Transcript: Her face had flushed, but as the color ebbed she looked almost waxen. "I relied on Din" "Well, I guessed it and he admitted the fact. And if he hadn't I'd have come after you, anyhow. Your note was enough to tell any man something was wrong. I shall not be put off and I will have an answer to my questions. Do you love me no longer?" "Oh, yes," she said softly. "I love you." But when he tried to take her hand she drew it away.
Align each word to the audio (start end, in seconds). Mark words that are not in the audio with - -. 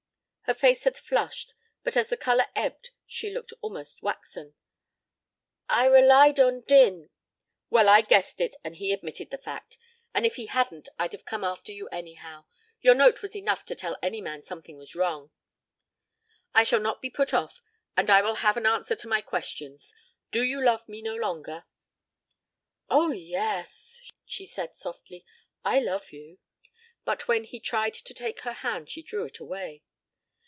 Her 0.51 0.53
face 0.55 0.83
had 0.83 0.97
flushed, 0.97 1.53
but 1.81 1.95
as 1.95 2.09
the 2.09 2.17
color 2.17 2.45
ebbed 2.57 2.89
she 3.07 3.29
looked 3.31 3.53
almost 3.61 4.01
waxen. 4.03 4.53
"I 5.69 5.85
relied 5.85 6.41
on 6.41 6.63
Din" 6.67 7.09
"Well, 7.69 7.87
I 7.87 8.01
guessed 8.01 8.41
it 8.41 8.57
and 8.61 8.75
he 8.75 8.91
admitted 8.91 9.29
the 9.29 9.37
fact. 9.37 9.77
And 10.13 10.25
if 10.25 10.35
he 10.35 10.47
hadn't 10.47 10.89
I'd 10.99 11.13
have 11.13 11.23
come 11.23 11.45
after 11.45 11.71
you, 11.71 11.87
anyhow. 11.87 12.43
Your 12.81 12.95
note 12.95 13.21
was 13.21 13.33
enough 13.33 13.63
to 13.63 13.75
tell 13.75 13.97
any 14.03 14.19
man 14.19 14.43
something 14.43 14.75
was 14.75 14.93
wrong. 14.93 15.31
I 16.53 16.65
shall 16.65 16.81
not 16.81 17.01
be 17.01 17.09
put 17.09 17.33
off 17.33 17.61
and 17.95 18.09
I 18.09 18.21
will 18.21 18.35
have 18.35 18.57
an 18.57 18.65
answer 18.65 18.95
to 18.95 19.07
my 19.07 19.21
questions. 19.21 19.95
Do 20.31 20.43
you 20.43 20.61
love 20.61 20.89
me 20.89 21.01
no 21.01 21.15
longer?" 21.15 21.63
"Oh, 22.89 23.11
yes," 23.11 24.01
she 24.25 24.45
said 24.45 24.75
softly. 24.75 25.23
"I 25.63 25.79
love 25.79 26.11
you." 26.11 26.39
But 27.05 27.29
when 27.29 27.45
he 27.45 27.61
tried 27.61 27.93
to 27.93 28.13
take 28.13 28.41
her 28.41 28.51
hand 28.51 28.89
she 28.89 29.01
drew 29.01 29.23
it 29.23 29.39
away. 29.39 29.83